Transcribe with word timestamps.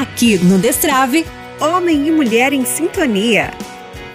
Aqui 0.00 0.38
no 0.38 0.58
Destrave, 0.58 1.24
homem 1.60 2.08
e 2.08 2.10
mulher 2.10 2.52
em 2.52 2.64
sintonia. 2.64 3.54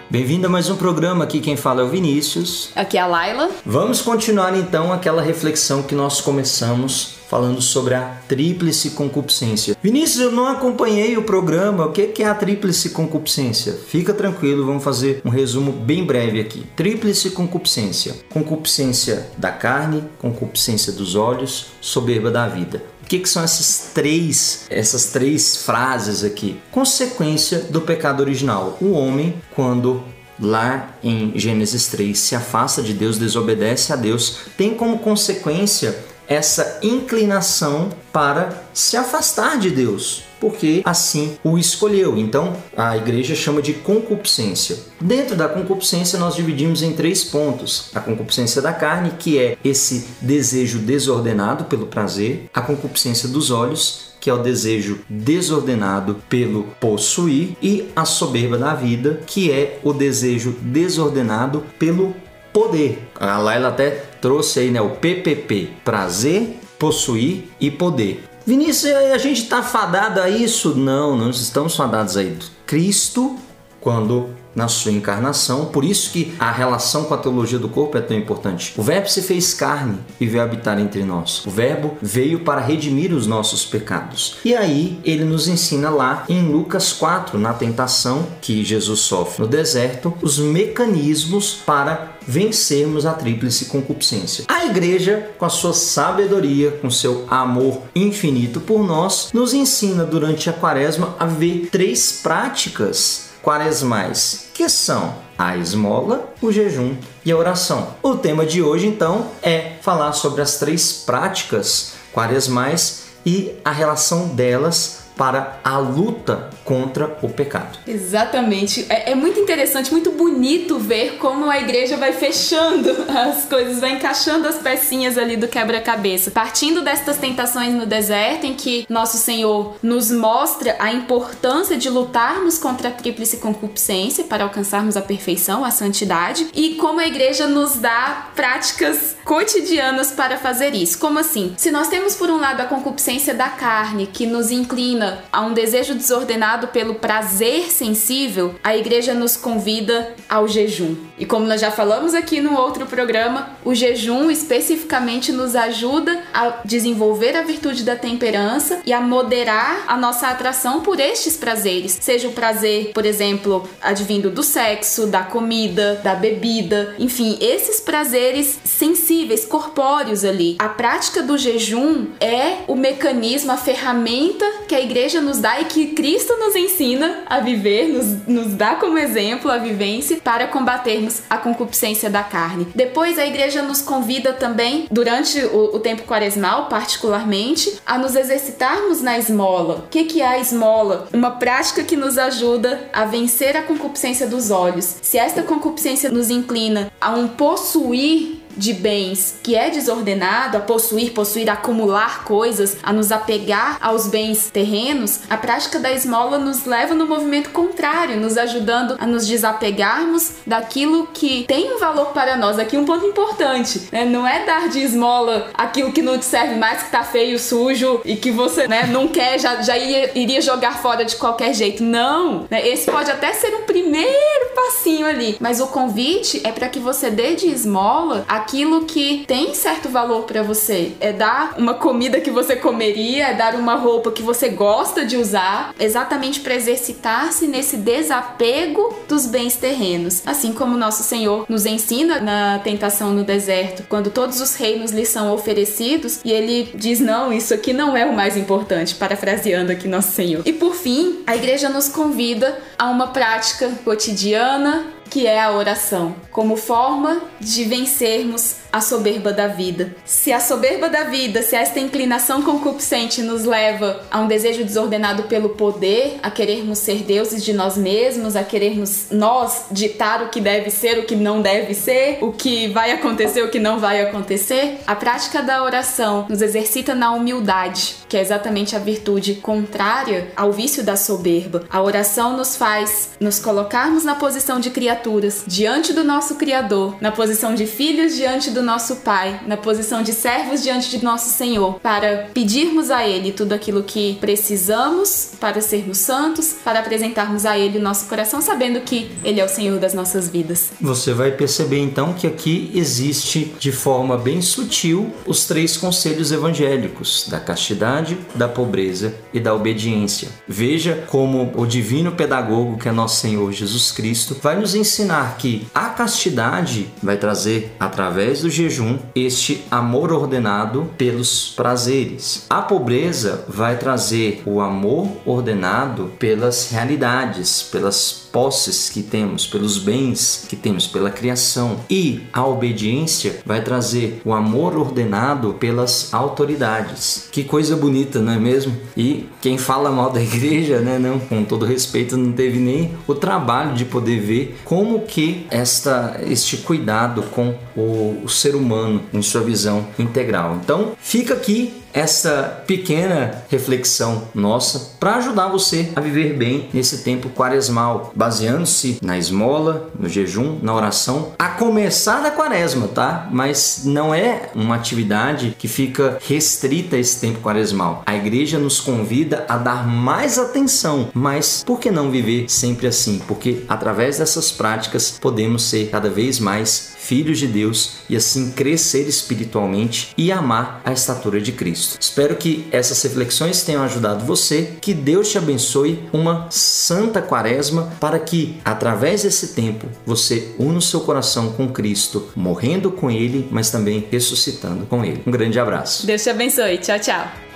Bem-vindo 0.09 0.45
a 0.45 0.49
mais 0.49 0.69
um 0.69 0.75
programa. 0.75 1.23
Aqui 1.23 1.39
quem 1.39 1.55
fala 1.55 1.79
é 1.79 1.85
o 1.85 1.87
Vinícius. 1.87 2.69
Aqui 2.75 2.97
é 2.97 3.01
a 3.01 3.07
Laila. 3.07 3.49
Vamos 3.65 4.01
continuar 4.01 4.57
então 4.57 4.91
aquela 4.91 5.21
reflexão 5.21 5.81
que 5.81 5.95
nós 5.95 6.19
começamos 6.19 7.15
falando 7.29 7.61
sobre 7.61 7.93
a 7.93 8.17
tríplice 8.27 8.89
concupiscência. 8.89 9.77
Vinícius, 9.81 10.19
eu 10.19 10.31
não 10.33 10.47
acompanhei 10.47 11.15
o 11.15 11.23
programa. 11.23 11.85
O 11.85 11.93
que 11.93 12.11
é 12.21 12.25
a 12.25 12.35
tríplice 12.35 12.89
concupiscência? 12.89 13.71
Fica 13.71 14.13
tranquilo, 14.13 14.65
vamos 14.65 14.83
fazer 14.83 15.21
um 15.23 15.29
resumo 15.29 15.71
bem 15.71 16.03
breve 16.03 16.41
aqui. 16.41 16.65
Tríplice 16.75 17.29
concupiscência: 17.29 18.15
concupiscência 18.29 19.29
da 19.37 19.51
carne, 19.51 20.03
concupiscência 20.17 20.91
dos 20.91 21.15
olhos, 21.15 21.67
soberba 21.79 22.29
da 22.29 22.49
vida. 22.49 22.83
Que, 23.09 23.17
que 23.17 23.27
são 23.27 23.43
essas 23.43 23.89
três, 23.93 24.65
essas 24.69 25.05
três 25.05 25.57
frases 25.57 26.23
aqui? 26.23 26.61
Consequência 26.69 27.59
do 27.59 27.81
pecado 27.81 28.21
original. 28.21 28.77
O 28.79 28.91
homem, 28.91 29.41
quando 29.55 30.03
lá 30.39 30.95
em 31.03 31.33
Gênesis 31.35 31.87
3 31.87 32.17
se 32.17 32.35
afasta 32.35 32.83
de 32.83 32.93
Deus, 32.93 33.17
desobedece 33.17 33.91
a 33.91 33.95
Deus, 33.95 34.41
tem 34.55 34.75
como 34.75 34.99
consequência 34.99 35.97
essa 36.27 36.79
inclinação 36.83 37.89
para 38.13 38.63
se 38.75 38.95
afastar 38.95 39.57
de 39.57 39.71
Deus, 39.71 40.23
porque 40.39 40.81
assim 40.85 41.37
o 41.43 41.57
escolheu. 41.57 42.17
Então 42.17 42.55
a 42.75 42.97
igreja 42.97 43.35
chama 43.35 43.61
de 43.61 43.73
concupiscência. 43.73 44.77
Dentro 44.99 45.35
da 45.35 45.47
concupiscência 45.47 46.19
nós 46.19 46.35
dividimos 46.35 46.81
em 46.81 46.93
três 46.93 47.23
pontos: 47.23 47.91
a 47.93 47.99
concupiscência 47.99 48.61
da 48.61 48.73
carne, 48.73 49.11
que 49.17 49.37
é 49.37 49.57
esse 49.63 50.07
desejo 50.21 50.79
desordenado 50.79 51.65
pelo 51.65 51.87
prazer, 51.87 52.49
a 52.53 52.61
concupiscência 52.61 53.27
dos 53.27 53.51
olhos, 53.51 54.13
que 54.19 54.29
é 54.29 54.33
o 54.33 54.41
desejo 54.43 54.99
desordenado 55.09 56.17
pelo 56.27 56.63
possuir, 56.79 57.55
e 57.61 57.89
a 57.95 58.05
soberba 58.05 58.57
da 58.57 58.73
vida, 58.73 59.21
que 59.25 59.51
é 59.51 59.79
o 59.83 59.93
desejo 59.93 60.55
desordenado 60.61 61.63
pelo 61.77 62.15
poder. 62.51 63.07
A 63.19 63.37
Laila 63.37 63.69
até 63.69 63.89
trouxe 64.21 64.59
aí 64.59 64.71
né, 64.71 64.81
o 64.81 64.91
PPP: 64.91 65.69
prazer, 65.83 66.59
possuir 66.77 67.49
e 67.59 67.69
poder. 67.69 68.23
Vinícius, 68.49 68.91
a 69.13 69.17
gente 69.19 69.43
está 69.43 69.61
fadado 69.61 70.19
a 70.19 70.27
isso? 70.27 70.73
Não, 70.73 71.15
não 71.15 71.29
estamos 71.29 71.75
fadados 71.75 72.17
a 72.17 72.23
isso. 72.23 72.51
Cristo, 72.65 73.37
quando 73.79 74.31
na 74.55 74.67
sua 74.67 74.91
encarnação, 74.91 75.65
por 75.65 75.85
isso 75.85 76.11
que 76.11 76.33
a 76.39 76.51
relação 76.51 77.03
com 77.03 77.13
a 77.13 77.17
teologia 77.17 77.59
do 77.59 77.69
corpo 77.69 77.95
é 77.95 78.01
tão 78.01 78.17
importante. 78.17 78.73
O 78.75 78.81
Verbo 78.81 79.07
se 79.07 79.21
fez 79.21 79.53
carne 79.53 79.99
e 80.19 80.25
veio 80.25 80.43
habitar 80.43 80.79
entre 80.79 81.03
nós. 81.03 81.45
O 81.45 81.51
Verbo 81.51 81.95
veio 82.01 82.39
para 82.39 82.59
redimir 82.59 83.13
os 83.13 83.27
nossos 83.27 83.63
pecados. 83.63 84.37
E 84.43 84.55
aí 84.55 84.99
ele 85.03 85.23
nos 85.23 85.47
ensina 85.47 85.91
lá 85.91 86.25
em 86.27 86.41
Lucas 86.41 86.91
4, 86.91 87.37
na 87.37 87.53
tentação 87.53 88.25
que 88.41 88.65
Jesus 88.65 89.01
sofre 89.01 89.43
no 89.43 89.47
deserto, 89.47 90.11
os 90.23 90.39
mecanismos 90.39 91.53
para 91.53 92.17
vencermos 92.29 93.07
a 93.07 93.13
tríplice 93.13 93.65
concupiscência. 93.65 94.45
A 94.47 94.67
igreja, 94.67 95.31
com 95.39 95.45
a 95.45 95.49
sua 95.49 95.73
sabedoria, 95.73 96.69
com 96.79 96.87
seu 96.91 97.25
amor 97.27 97.81
infinito 97.95 98.59
por 98.59 98.85
nós, 98.85 99.31
nos 99.33 99.51
ensina 99.51 100.05
durante 100.05 100.47
a 100.47 100.53
quaresma 100.53 101.15
a 101.17 101.25
ver 101.25 101.69
três 101.71 102.19
práticas 102.21 103.31
quaresmais, 103.41 104.49
que 104.53 104.69
são 104.69 105.15
a 105.35 105.57
esmola, 105.57 106.31
o 106.39 106.51
jejum 106.51 106.95
e 107.25 107.31
a 107.31 107.37
oração. 107.37 107.95
O 108.03 108.15
tema 108.15 108.45
de 108.45 108.61
hoje, 108.61 108.85
então, 108.85 109.31
é 109.41 109.71
falar 109.81 110.13
sobre 110.13 110.43
as 110.43 110.59
três 110.59 110.91
práticas 110.91 111.93
quaresmais 112.13 113.05
e 113.25 113.55
a 113.65 113.71
relação 113.71 114.27
delas 114.27 114.98
para 115.19 115.59
a 115.65 115.77
luta 115.77 116.49
contra 116.63 117.17
o 117.21 117.27
pecado. 117.27 117.77
Exatamente. 117.85 118.85
É, 118.87 119.11
é, 119.11 119.15
muito 119.15 119.37
interessante, 119.37 119.91
muito 119.91 120.11
bonito 120.11 120.79
ver 120.79 121.17
como 121.17 121.49
a 121.49 121.59
igreja 121.59 121.97
vai 121.97 122.13
fechando 122.13 122.89
as 123.11 123.43
coisas, 123.43 123.81
vai 123.81 123.91
encaixando 123.91 124.47
as 124.47 124.59
pecinhas 124.59 125.17
ali 125.17 125.35
do 125.35 125.49
quebra-cabeça. 125.49 126.31
Partindo 126.31 126.81
destas 126.81 127.17
tentações 127.17 127.73
no 127.73 127.85
deserto, 127.85 128.45
em 128.45 128.53
que 128.53 128.85
nosso 128.87 129.17
Senhor 129.17 129.75
nos 129.83 130.09
mostra 130.09 130.77
a 130.79 130.93
importância 130.93 131.75
de 131.75 131.89
lutarmos 131.89 132.57
contra 132.57 132.87
a 132.87 132.91
tríplice 132.91 133.37
concupiscência 133.37 134.23
para 134.23 134.45
alcançarmos 134.45 134.95
a 134.95 135.01
perfeição, 135.01 135.65
a 135.65 135.71
santidade, 135.71 136.47
e 136.53 136.75
como 136.75 137.01
a 137.01 137.07
igreja 137.07 137.45
nos 137.45 137.75
dá 137.75 138.29
práticas 138.33 139.17
cotidianas 139.25 140.13
para 140.13 140.37
fazer 140.37 140.73
isso. 140.73 140.97
Como 140.97 141.19
assim? 141.19 141.53
Se 141.57 141.71
nós 141.71 141.89
temos 141.89 142.15
por 142.15 142.29
um 142.29 142.37
lado 142.37 142.61
a 142.61 142.65
concupiscência 142.65 143.33
da 143.33 143.49
carne, 143.49 144.07
que 144.07 144.25
nos 144.25 144.49
inclina 144.49 145.08
a 145.31 145.41
um 145.41 145.53
desejo 145.53 145.95
desordenado 145.95 146.67
pelo 146.67 146.95
prazer 146.95 147.71
sensível, 147.71 148.55
a 148.63 148.75
igreja 148.75 149.13
nos 149.13 149.35
convida 149.35 150.15
ao 150.27 150.47
jejum. 150.47 150.95
E 151.17 151.25
como 151.25 151.45
nós 151.45 151.61
já 151.61 151.71
falamos 151.71 152.13
aqui 152.13 152.41
no 152.41 152.57
outro 152.57 152.85
programa, 152.85 153.49
o 153.63 153.73
jejum 153.73 154.29
especificamente 154.31 155.31
nos 155.31 155.55
ajuda 155.55 156.23
a 156.33 156.61
desenvolver 156.63 157.35
a 157.35 157.43
virtude 157.43 157.83
da 157.83 157.95
temperança 157.95 158.81
e 158.85 158.93
a 158.93 159.01
moderar 159.01 159.83
a 159.87 159.97
nossa 159.97 160.27
atração 160.27 160.81
por 160.81 160.99
estes 160.99 161.35
prazeres. 161.35 161.97
Seja 161.99 162.27
o 162.27 162.33
prazer, 162.33 162.91
por 162.93 163.05
exemplo, 163.05 163.67
advindo 163.81 164.29
do 164.29 164.43
sexo, 164.43 165.07
da 165.07 165.23
comida, 165.23 165.95
da 166.03 166.15
bebida, 166.15 166.95
enfim, 166.99 167.37
esses 167.41 167.79
prazeres 167.79 168.59
sensíveis, 168.63 169.45
corpóreos 169.45 170.23
ali. 170.23 170.55
A 170.59 170.69
prática 170.69 171.21
do 171.21 171.37
jejum 171.37 172.07
é 172.19 172.59
o 172.67 172.75
mecanismo, 172.75 173.51
a 173.51 173.57
ferramenta 173.57 174.45
que 174.67 174.75
a 174.75 174.81
igreja 174.81 174.98
igreja 174.99 175.21
nos 175.21 175.39
dá 175.39 175.61
e 175.61 175.65
que 175.65 175.87
Cristo 175.87 176.35
nos 176.37 176.55
ensina 176.55 177.23
a 177.25 177.39
viver, 177.39 177.87
nos, 177.87 178.27
nos 178.27 178.53
dá 178.53 178.75
como 178.75 178.97
exemplo 178.97 179.49
a 179.49 179.57
vivência 179.57 180.19
para 180.21 180.47
combatermos 180.47 181.21
a 181.29 181.37
concupiscência 181.37 182.09
da 182.09 182.21
carne. 182.21 182.67
Depois, 182.75 183.17
a 183.17 183.25
igreja 183.25 183.61
nos 183.61 183.81
convida 183.81 184.33
também, 184.33 184.87
durante 184.91 185.39
o, 185.45 185.75
o 185.75 185.79
tempo 185.79 186.03
quaresmal, 186.03 186.67
particularmente, 186.67 187.79
a 187.85 187.97
nos 187.97 188.15
exercitarmos 188.15 189.01
na 189.01 189.17
esmola. 189.17 189.85
O 189.85 189.89
que, 189.89 190.03
que 190.03 190.21
é 190.21 190.27
a 190.27 190.39
esmola? 190.39 191.07
Uma 191.13 191.31
prática 191.31 191.83
que 191.83 191.95
nos 191.95 192.17
ajuda 192.17 192.89
a 192.91 193.05
vencer 193.05 193.55
a 193.55 193.61
concupiscência 193.61 194.27
dos 194.27 194.51
olhos. 194.51 194.97
Se 195.01 195.17
esta 195.17 195.43
concupiscência 195.43 196.09
nos 196.09 196.29
inclina 196.29 196.91
a 196.99 197.11
um 197.11 197.29
possuir 197.29 198.38
de 198.59 198.73
bens 198.73 199.39
que 199.41 199.55
é 199.55 199.69
desordenado, 199.69 200.57
a 200.57 200.59
possuir, 200.59 201.13
possuir, 201.13 201.49
acumular 201.49 202.25
coisas, 202.25 202.77
a 202.83 202.91
nos 202.91 203.11
apegar 203.11 203.77
aos 203.81 204.07
bens 204.07 204.49
terrenos, 204.51 205.21
a 205.29 205.37
prática 205.37 205.79
da 205.79 205.91
esmola 205.91 206.37
nos 206.37 206.65
leva 206.65 206.93
no 206.93 207.07
movimento 207.07 207.51
contrário, 207.51 208.19
nos 208.19 208.37
ajudando 208.37 208.97
a 208.99 209.07
nos 209.07 209.25
desapegarmos 209.25 210.33
daquilo 210.45 211.07
que 211.13 211.45
tem 211.45 211.73
um 211.73 211.79
valor 211.79 212.07
para 212.07 212.35
nós. 212.35 212.59
Aqui 212.59 212.77
um 212.77 212.85
ponto 212.85 213.05
importante, 213.05 213.87
né? 213.91 214.03
Não 214.03 214.27
é 214.27 214.45
dar 214.45 214.67
de 214.67 214.79
esmola 214.79 215.49
aquilo 215.53 215.93
que 215.93 216.01
não 216.01 216.17
te 216.17 216.25
serve 216.25 216.55
mais, 216.55 216.83
que 216.83 216.91
tá 216.91 217.03
feio, 217.03 217.39
sujo 217.39 218.01
e 218.03 218.17
que 218.17 218.29
você, 218.29 218.67
né, 218.67 218.87
não 218.87 219.07
quer, 219.07 219.39
já, 219.39 219.61
já 219.61 219.77
iria, 219.77 220.11
iria 220.15 220.41
jogar 220.41 220.81
fora 220.81 221.05
de 221.05 221.15
qualquer 221.15 221.53
jeito. 221.53 221.81
Não! 221.81 222.45
Né? 222.49 222.67
Esse 222.67 222.91
pode 222.91 223.09
até 223.09 223.31
ser 223.31 223.55
um 223.55 223.63
primeiro 223.63 224.49
passinho 224.53 225.05
ali, 225.05 225.37
mas 225.39 225.61
o 225.61 225.67
convite 225.67 226.41
é 226.43 226.51
para 226.51 226.67
que 226.67 226.79
você 226.79 227.09
dê 227.09 227.35
de 227.35 227.47
esmola 227.47 228.25
aquilo 228.27 228.48
que 228.87 229.25
tem 229.27 229.53
certo 229.53 229.89
valor 229.89 230.23
para 230.23 230.41
você. 230.41 230.93
É 230.99 231.13
dar 231.13 231.55
uma 231.57 231.75
comida 231.75 232.19
que 232.19 232.31
você 232.31 232.55
comeria, 232.55 233.27
é 233.27 233.33
dar 233.33 233.55
uma 233.55 233.75
roupa 233.75 234.11
que 234.11 234.23
você 234.23 234.49
gosta 234.49 235.05
de 235.05 235.17
usar, 235.17 235.73
exatamente 235.79 236.39
para 236.39 236.55
exercitar-se 236.55 237.47
nesse 237.47 237.77
desapego 237.77 238.93
dos 239.07 239.25
bens 239.25 239.55
terrenos. 239.55 240.23
Assim 240.25 240.51
como 240.51 240.77
nosso 240.77 241.03
Senhor 241.03 241.45
nos 241.47 241.65
ensina 241.65 242.19
na 242.19 242.59
tentação 242.59 243.11
no 243.11 243.23
deserto, 243.23 243.83
quando 243.87 244.09
todos 244.09 244.41
os 244.41 244.55
reinos 244.55 244.91
lhe 244.91 245.05
são 245.05 245.31
oferecidos 245.31 246.19
e 246.25 246.31
ele 246.31 246.71
diz: 246.73 246.99
Não, 246.99 247.31
isso 247.31 247.53
aqui 247.53 247.71
não 247.71 247.95
é 247.95 248.05
o 248.05 248.15
mais 248.15 248.35
importante, 248.35 248.95
parafraseando 248.95 249.71
aqui 249.71 249.87
nosso 249.87 250.11
Senhor. 250.11 250.41
E 250.45 250.53
por 250.53 250.73
fim, 250.73 251.19
a 251.27 251.35
igreja 251.35 251.69
nos 251.69 251.87
convida 251.87 252.59
a 252.77 252.89
uma 252.89 253.07
prática 253.07 253.69
cotidiana 253.83 254.87
que 255.09 255.25
é 255.25 255.41
a 255.41 255.51
oração, 255.51 256.15
como 256.31 256.55
forma 256.55 257.21
de 257.39 257.63
vencermos 257.65 258.57
a 258.71 258.81
soberba 258.81 259.31
da 259.31 259.47
vida. 259.47 259.95
Se 260.05 260.31
a 260.31 260.39
soberba 260.39 260.89
da 260.89 261.05
vida, 261.05 261.41
se 261.41 261.55
esta 261.55 261.79
inclinação 261.79 262.41
concupiscente 262.41 263.21
nos 263.21 263.45
leva 263.45 264.03
a 264.11 264.19
um 264.19 264.27
desejo 264.27 264.63
desordenado 264.63 265.23
pelo 265.23 265.49
poder, 265.49 266.19
a 266.21 266.29
querermos 266.29 266.79
ser 266.79 267.03
deuses 267.03 267.43
de 267.43 267.53
nós 267.53 267.77
mesmos, 267.77 268.35
a 268.35 268.43
querermos 268.43 269.07
nós 269.11 269.65
ditar 269.71 270.23
o 270.23 270.29
que 270.29 270.41
deve 270.41 270.69
ser, 270.69 270.99
o 270.99 271.05
que 271.05 271.15
não 271.15 271.41
deve 271.41 271.73
ser, 271.73 272.19
o 272.21 272.31
que 272.31 272.67
vai 272.67 272.91
acontecer, 272.91 273.43
o 273.43 273.49
que 273.49 273.59
não 273.59 273.79
vai 273.79 274.01
acontecer, 274.01 274.79
a 274.85 274.95
prática 274.95 275.41
da 275.41 275.63
oração 275.63 276.25
nos 276.29 276.41
exercita 276.41 276.93
na 276.93 277.11
humildade, 277.11 277.95
que 278.07 278.17
é 278.17 278.21
exatamente 278.21 278.75
a 278.75 278.79
virtude 278.79 279.35
contrária 279.35 280.31
ao 280.35 280.51
vício 280.51 280.83
da 280.83 280.95
soberba. 280.95 281.63
A 281.69 281.81
oração 281.81 282.35
nos 282.35 282.55
faz 282.55 283.11
nos 283.19 283.39
colocarmos 283.39 284.03
na 284.03 284.15
posição 284.15 284.59
de 284.59 284.69
criatura 284.69 284.89
criaturas 284.89 285.43
diante 285.45 285.93
do 285.93 286.03
nosso 286.03 286.35
Criador, 286.35 286.97
na 286.99 287.11
posição 287.11 287.53
de 287.53 287.65
filhos 287.65 288.15
diante 288.15 288.51
do 288.51 288.58
nosso 288.63 288.97
Pai, 288.97 289.41
na 289.47 289.57
posição 289.57 290.03
de 290.03 290.13
servos 290.13 290.61
diante 290.61 290.89
de 290.89 291.03
nosso 291.03 291.29
Senhor, 291.29 291.79
para 291.79 292.29
pedirmos 292.33 292.91
a 292.91 293.07
Ele 293.07 293.31
tudo 293.31 293.53
aquilo 293.53 293.83
que 293.83 294.17
precisamos 294.19 295.31
para 295.39 295.61
sermos 295.61 295.97
santos, 295.97 296.55
para 296.63 296.79
apresentarmos 296.79 297.45
a 297.45 297.57
Ele 297.57 297.77
o 297.77 297.81
nosso 297.81 298.07
coração, 298.07 298.41
sabendo 298.41 298.81
que 298.81 299.11
Ele 299.23 299.39
é 299.39 299.45
o 299.45 299.49
Senhor 299.49 299.79
das 299.79 299.93
nossas 299.93 300.29
vidas. 300.29 300.71
Você 300.81 301.13
vai 301.13 301.31
perceber 301.31 301.79
então 301.79 302.13
que 302.13 302.27
aqui 302.27 302.71
existe 302.73 303.53
de 303.59 303.71
forma 303.71 304.17
bem 304.17 304.41
sutil 304.41 305.13
os 305.25 305.45
três 305.45 305.77
conselhos 305.77 306.31
evangélicos 306.31 307.27
da 307.29 307.39
castidade, 307.39 308.17
da 308.35 308.47
pobreza 308.47 309.15
e 309.33 309.39
da 309.39 309.53
obediência. 309.53 310.29
Veja 310.47 311.03
como 311.07 311.51
o 311.55 311.65
divino 311.65 312.11
pedagogo 312.11 312.77
que 312.77 312.89
é 312.89 312.91
nosso 312.91 313.21
Senhor 313.21 313.51
Jesus 313.51 313.91
Cristo 313.91 314.37
vai 314.41 314.59
nos 314.59 314.75
ensinar 314.75 315.37
que 315.37 315.67
a 315.73 315.89
castidade 315.89 316.89
vai 317.01 317.17
trazer 317.17 317.75
através 317.79 318.41
do 318.49 318.51
jejum 318.51 318.97
este 319.15 319.63
amor 319.69 320.11
ordenado 320.11 320.89
pelos 320.97 321.53
prazeres. 321.55 322.47
A 322.49 322.61
pobreza 322.63 323.45
vai 323.47 323.77
trazer 323.77 324.41
o 324.45 324.59
amor 324.59 325.07
ordenado 325.23 326.11
pelas 326.17 326.71
realidades, 326.71 327.61
pelas 327.61 328.27
posses 328.31 328.89
que 328.89 329.01
temos, 329.01 329.45
pelos 329.47 329.77
bens 329.77 330.45
que 330.47 330.55
temos, 330.55 330.87
pela 330.87 331.09
criação. 331.09 331.79
E 331.89 332.21
a 332.31 332.45
obediência 332.45 333.41
vai 333.45 333.61
trazer 333.61 334.21
o 334.23 334.33
amor 334.33 334.77
ordenado 334.77 335.53
pelas 335.53 336.13
autoridades. 336.13 337.27
Que 337.31 337.43
coisa 337.43 337.75
bonita, 337.75 338.19
não 338.19 338.33
é 338.33 338.37
mesmo? 338.37 338.75
E 338.95 339.27
quem 339.41 339.57
fala 339.57 339.91
mal 339.91 340.11
da 340.11 340.21
igreja, 340.21 340.79
né, 340.79 340.99
não, 340.99 341.19
com 341.19 341.43
todo 341.43 341.65
respeito, 341.65 342.17
não 342.17 342.31
teve 342.31 342.59
nem 342.59 342.91
o 343.07 343.15
trabalho 343.15 343.73
de 343.73 343.85
poder 343.85 344.19
ver 344.19 344.59
como 344.63 345.01
que 345.01 345.45
esta 345.49 346.19
este 346.27 346.57
cuidado 346.57 347.23
com 347.23 347.55
o, 347.75 348.21
o 348.23 348.29
ser 348.29 348.55
humano 348.55 349.01
em 349.13 349.21
sua 349.21 349.41
visão 349.41 349.87
integral. 349.97 350.59
Então, 350.61 350.93
fica 350.99 351.33
aqui 351.33 351.78
essa 351.93 352.63
pequena 352.67 353.43
reflexão 353.49 354.23
nossa 354.33 354.97
para 354.99 355.15
ajudar 355.15 355.47
você 355.47 355.91
a 355.95 356.01
viver 356.01 356.33
bem 356.33 356.69
nesse 356.73 356.99
tempo 357.03 357.29
quaresmal, 357.29 358.11
baseando-se 358.15 358.99
na 359.01 359.17
esmola, 359.17 359.89
no 359.97 360.09
jejum, 360.09 360.59
na 360.61 360.73
oração, 360.73 361.33
a 361.37 361.49
começar 361.49 362.21
da 362.21 362.31
quaresma, 362.31 362.87
tá? 362.87 363.27
Mas 363.31 363.81
não 363.85 364.13
é 364.13 364.49
uma 364.55 364.75
atividade 364.75 365.55
que 365.57 365.67
fica 365.67 366.17
restrita 366.25 366.95
a 366.95 366.99
esse 366.99 367.19
tempo 367.19 367.39
quaresmal. 367.39 368.03
A 368.05 368.15
igreja 368.15 368.59
nos 368.59 368.79
convida 368.79 369.45
a 369.47 369.57
dar 369.57 369.87
mais 369.87 370.37
atenção, 370.37 371.09
mas 371.13 371.63
por 371.65 371.79
que 371.79 371.91
não 371.91 372.11
viver 372.11 372.49
sempre 372.49 372.87
assim? 372.87 373.21
Porque 373.27 373.63
através 373.67 374.17
dessas 374.17 374.51
práticas 374.51 375.17
podemos 375.19 375.63
ser 375.63 375.89
cada 375.89 376.09
vez 376.09 376.39
mais 376.39 376.98
filhos 377.09 377.39
de 377.39 377.47
Deus 377.47 377.93
e 378.07 378.15
assim 378.15 378.51
crescer 378.51 379.07
espiritualmente 379.07 380.13
e 380.15 380.31
amar 380.31 380.79
a 380.85 380.93
estatura 380.93 381.41
de 381.41 381.51
Cristo. 381.51 381.97
Espero 381.99 382.35
que 382.35 382.67
essas 382.71 383.01
reflexões 383.01 383.63
tenham 383.63 383.81
ajudado 383.81 384.23
você, 384.23 384.73
que 384.79 384.93
Deus 384.93 385.31
te 385.31 385.39
abençoe 385.39 386.07
uma 386.13 386.45
santa 386.51 387.19
quaresma 387.19 387.91
para 387.99 388.19
que 388.19 388.59
através 388.63 389.23
desse 389.23 389.55
tempo 389.55 389.87
você 390.05 390.49
una 390.59 390.77
o 390.77 390.81
seu 390.81 390.99
coração 390.99 391.51
com 391.53 391.67
Cristo, 391.69 392.29
morrendo 392.35 392.91
com 392.91 393.09
ele, 393.09 393.47
mas 393.49 393.71
também 393.71 394.05
ressuscitando 394.11 394.85
com 394.85 395.03
ele. 395.03 395.23
Um 395.25 395.31
grande 395.31 395.59
abraço. 395.59 396.05
Deus 396.05 396.21
te 396.21 396.29
abençoe. 396.29 396.77
Tchau, 396.77 396.99
tchau. 396.99 397.48